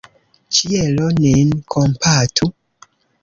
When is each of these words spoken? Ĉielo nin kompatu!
Ĉielo 0.59 1.09
nin 1.17 1.53
kompatu! 1.75 2.49